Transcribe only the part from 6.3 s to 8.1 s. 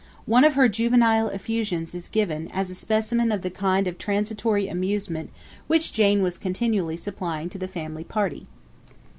continually supplying to the family